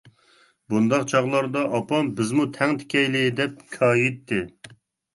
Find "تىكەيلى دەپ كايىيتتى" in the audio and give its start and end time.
2.83-4.45